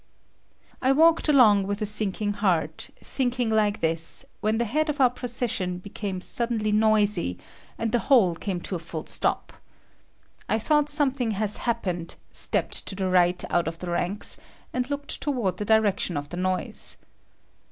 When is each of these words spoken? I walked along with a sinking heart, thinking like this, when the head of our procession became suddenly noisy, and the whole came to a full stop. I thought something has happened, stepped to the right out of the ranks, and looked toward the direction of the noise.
I 0.81 0.93
walked 0.93 1.29
along 1.29 1.67
with 1.67 1.79
a 1.79 1.85
sinking 1.85 2.33
heart, 2.33 2.89
thinking 3.03 3.51
like 3.51 3.81
this, 3.81 4.25
when 4.39 4.57
the 4.57 4.65
head 4.65 4.89
of 4.89 4.99
our 4.99 5.11
procession 5.11 5.77
became 5.77 6.21
suddenly 6.21 6.71
noisy, 6.71 7.37
and 7.77 7.91
the 7.91 7.99
whole 7.99 8.33
came 8.33 8.61
to 8.61 8.75
a 8.75 8.79
full 8.79 9.05
stop. 9.05 9.53
I 10.49 10.57
thought 10.57 10.89
something 10.89 11.29
has 11.37 11.57
happened, 11.67 12.15
stepped 12.31 12.87
to 12.87 12.95
the 12.95 13.09
right 13.09 13.43
out 13.51 13.67
of 13.67 13.77
the 13.77 13.91
ranks, 13.91 14.39
and 14.73 14.89
looked 14.89 15.21
toward 15.21 15.57
the 15.57 15.65
direction 15.65 16.17
of 16.17 16.29
the 16.29 16.37
noise. 16.37 16.97